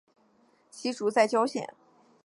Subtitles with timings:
[0.71, 1.75] 其冢在谯县。